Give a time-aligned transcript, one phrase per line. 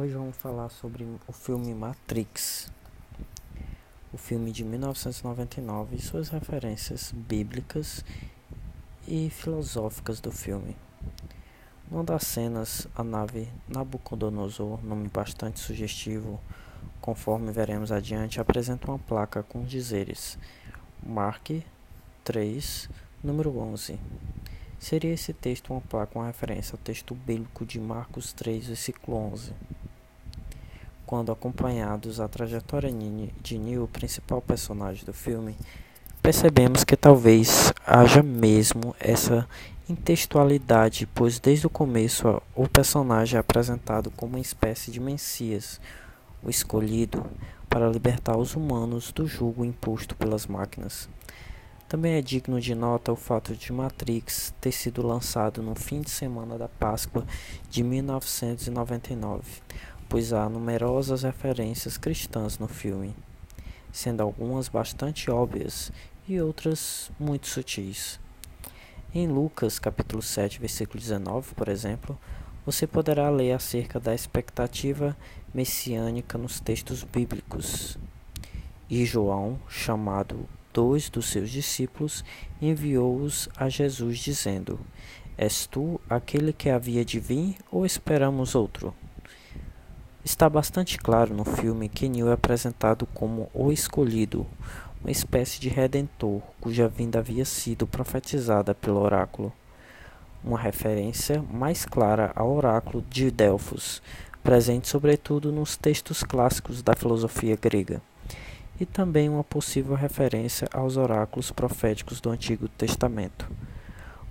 [0.00, 2.70] Hoje vamos falar sobre o filme Matrix,
[4.12, 8.04] o filme de 1999 e suas referências bíblicas
[9.08, 10.76] e filosóficas do filme.
[11.90, 16.40] Numa das cenas, a nave Nabucodonosor, nome bastante sugestivo,
[17.00, 20.38] conforme veremos adiante, apresenta uma placa com dizeres
[21.02, 21.50] Mark
[22.22, 22.88] 3,
[23.20, 23.98] número 11.
[24.78, 29.52] Seria esse texto uma placa com referência ao texto bíblico de Marcos 3, versículo 11
[31.08, 32.92] quando acompanhados a trajetória
[33.42, 35.56] de Neil, principal personagem do filme,
[36.20, 39.48] percebemos que talvez haja mesmo essa
[39.88, 45.80] intextualidade, pois desde o começo o personagem é apresentado como uma espécie de Messias,
[46.42, 47.24] o escolhido
[47.70, 51.08] para libertar os humanos do jugo imposto pelas máquinas.
[51.88, 56.10] Também é digno de nota o fato de Matrix ter sido lançado no fim de
[56.10, 57.24] semana da Páscoa
[57.70, 59.62] de 1999
[60.08, 63.14] pois há numerosas referências cristãs no filme,
[63.92, 65.92] sendo algumas bastante óbvias
[66.26, 68.18] e outras muito sutis.
[69.14, 72.18] Em Lucas capítulo 7, versículo 19, por exemplo,
[72.64, 75.16] você poderá ler acerca da expectativa
[75.52, 77.98] messiânica nos textos bíblicos.
[78.88, 82.24] E João, chamado dois dos seus discípulos,
[82.60, 84.78] enviou-os a Jesus, dizendo:
[85.36, 88.94] És tu aquele que havia de vir, ou esperamos outro?
[90.28, 94.46] Está bastante claro no filme que Neo é apresentado como o escolhido,
[95.00, 99.50] uma espécie de redentor cuja vinda havia sido profetizada pelo oráculo.
[100.44, 104.02] Uma referência mais clara ao oráculo de Delfos,
[104.42, 108.02] presente sobretudo nos textos clássicos da filosofia grega,
[108.78, 113.50] e também uma possível referência aos oráculos proféticos do Antigo Testamento,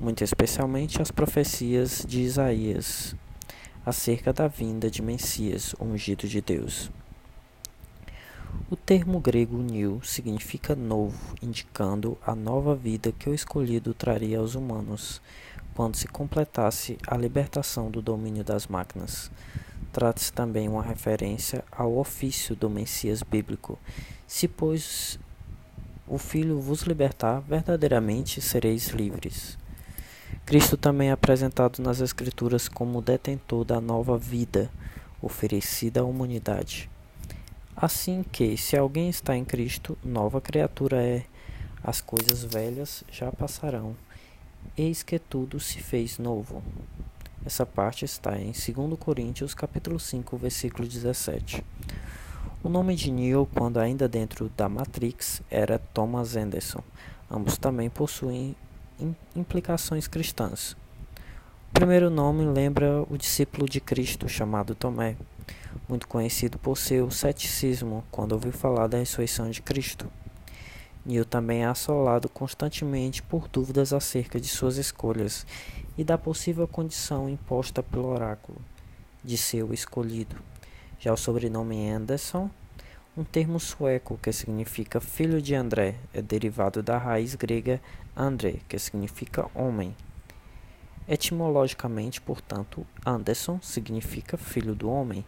[0.00, 3.14] muito especialmente as profecias de Isaías,
[3.84, 6.90] acerca da vinda de Messias, ungido de Deus.
[8.70, 14.54] O termo grego new significa novo, indicando a nova vida que o escolhido traria aos
[14.54, 15.20] humanos,
[15.74, 19.30] quando se completasse a libertação do domínio das máquinas.
[19.92, 23.78] Trata-se também uma referência ao ofício do Messias bíblico.
[24.26, 25.18] Se, pois,
[26.06, 29.58] o Filho vos libertar, verdadeiramente sereis livres.
[30.44, 34.70] Cristo também é apresentado nas Escrituras como detentor da nova vida
[35.22, 36.90] oferecida à humanidade.
[37.76, 41.24] Assim que, se alguém está em Cristo, nova criatura é,
[41.82, 43.96] as coisas velhas já passarão,
[44.76, 46.62] eis que tudo se fez novo.
[47.46, 51.64] Essa parte está em 2 Coríntios capítulo 5, versículo 17.
[52.62, 56.82] O nome de Neil, quando ainda dentro da Matrix, era Thomas Anderson.
[57.30, 58.54] Ambos também possuem
[59.34, 60.76] implicações cristãs.
[61.70, 65.16] O primeiro nome lembra o discípulo de Cristo chamado Tomé,
[65.88, 70.10] muito conhecido por seu ceticismo quando ouviu falar da ressurreição de Cristo.
[71.04, 75.46] Neil também é assolado constantemente por dúvidas acerca de suas escolhas
[75.98, 78.58] e da possível condição imposta pelo oráculo
[79.24, 80.36] de seu escolhido.
[80.98, 82.48] Já o sobrenome Anderson
[83.14, 87.78] um termo sueco que significa filho de André é derivado da raiz grega
[88.16, 89.94] André, que significa homem.
[91.06, 95.24] Etimologicamente, portanto, Anderson significa filho do homem,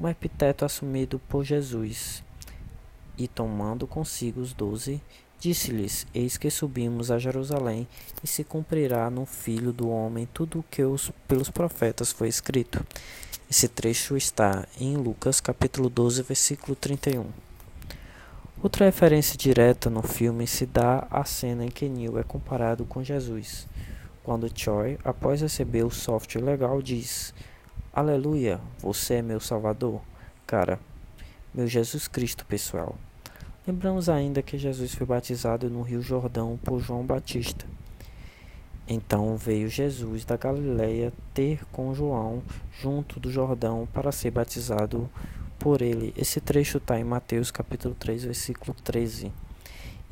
[0.00, 2.24] um epiteto assumido por Jesus.
[3.18, 5.02] E tomando consigo os doze,
[5.38, 7.86] disse-lhes: Eis que subimos a Jerusalém,
[8.22, 12.84] e se cumprirá no Filho do Homem tudo o que os, pelos profetas foi escrito.
[13.48, 17.26] Esse trecho está em Lucas capítulo 12, versículo 31.
[18.60, 23.04] Outra referência direta no filme se dá à cena em que Neil é comparado com
[23.04, 23.68] Jesus,
[24.24, 27.32] quando Choi, após receber o software legal, diz:
[27.92, 30.00] Aleluia, você é meu Salvador,
[30.44, 30.80] cara,
[31.54, 32.96] meu Jesus Cristo pessoal.
[33.64, 37.64] Lembramos ainda que Jesus foi batizado no Rio Jordão por João Batista.
[38.88, 42.40] Então veio Jesus da Galiléia ter com João
[42.80, 45.10] junto do Jordão para ser batizado
[45.58, 46.14] por ele.
[46.16, 49.32] Esse trecho está em Mateus capítulo 3, versículo 13.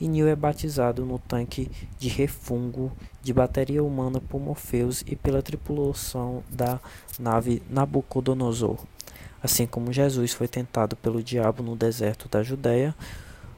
[0.01, 1.71] E Nil é batizado no tanque
[2.01, 2.91] de refungo
[3.23, 6.81] de bateria humana por Morpheus e pela tripulação da
[7.17, 8.79] nave Nabucodonosor.
[9.41, 12.93] Assim como Jesus foi tentado pelo diabo no deserto da Judéia,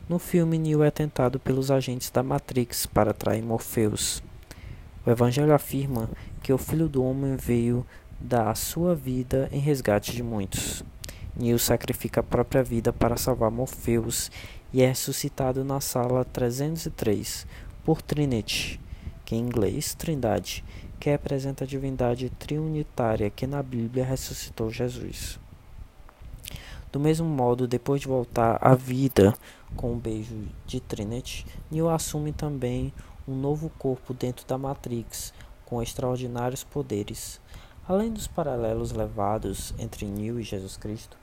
[0.09, 4.23] no filme Neo é tentado pelos agentes da Matrix para atrair Morpheus.
[5.07, 6.11] O Evangelho afirma
[6.43, 7.87] que o Filho do Homem veio
[8.21, 10.83] dar a sua vida em resgate de muitos.
[11.37, 14.33] Neo sacrifica a própria vida para salvar Morpheus
[14.73, 17.47] e é ressuscitado na sala 303
[17.85, 18.81] por Trinity,
[19.25, 20.65] que em inglês Trindade,
[20.99, 25.39] que representa a divindade triunitária que na Bíblia ressuscitou Jesus.
[26.91, 29.35] Do mesmo modo, depois de voltar à vida
[29.77, 30.35] com o beijo
[30.67, 32.93] de Trinity, Neo assume também
[33.27, 35.33] um novo corpo dentro da Matrix,
[35.65, 37.41] com extraordinários poderes.
[37.89, 41.17] Além dos paralelos levados entre Neo e Jesus Cristo,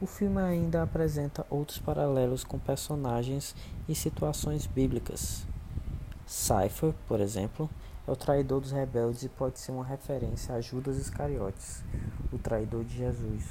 [0.00, 3.54] o filme ainda apresenta outros paralelos com personagens
[3.88, 5.44] e situações bíblicas.
[6.26, 7.68] Cypher, por exemplo,
[8.06, 11.82] é o traidor dos rebeldes e pode ser uma referência a Judas Iscariotes,
[12.32, 13.44] o traidor de Jesus,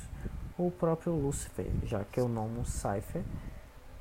[0.57, 3.23] ou o próprio Lúcifer, já que o nome Cypher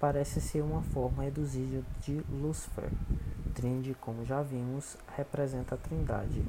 [0.00, 2.91] parece ser uma forma reduzida de Lúcifer.
[3.59, 6.45] Trinde, como já vimos, representa a Trindade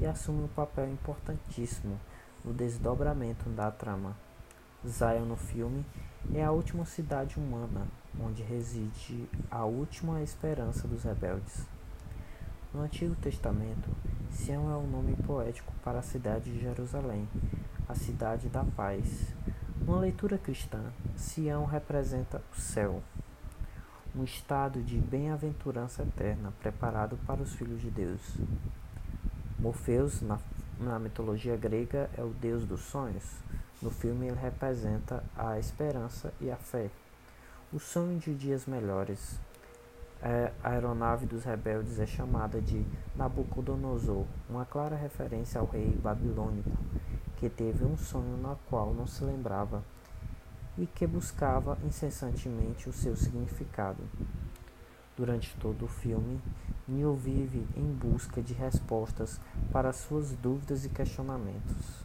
[0.00, 1.98] e assume um papel importantíssimo
[2.44, 4.16] no desdobramento da trama.
[4.86, 5.84] Zion no filme
[6.32, 11.66] é a última cidade humana, onde reside a última esperança dos rebeldes.
[12.72, 13.90] No Antigo Testamento,
[14.30, 17.28] Sião é o nome poético para a cidade de Jerusalém,
[17.88, 19.34] a cidade da paz.
[19.84, 23.02] Numa leitura cristã, Sião representa o céu,
[24.14, 28.20] um estado de bem-aventurança eterna preparado para os filhos de Deus.
[29.58, 30.38] Morpheus, na,
[30.78, 33.24] na mitologia grega, é o deus dos sonhos.
[33.80, 36.90] No filme, ele representa a esperança e a fé,
[37.72, 39.40] o sonho de dias melhores,
[40.22, 42.84] é, a aeronave dos rebeldes é chamada de
[43.16, 46.70] Nabucodonosor, uma clara referência ao rei babilônico,
[47.38, 49.82] que teve um sonho no qual não se lembrava
[50.76, 54.02] e que buscava incessantemente o seu significado.
[55.16, 56.40] Durante todo o filme,
[56.88, 59.40] Neo vive em busca de respostas
[59.70, 62.01] para suas dúvidas e questionamentos.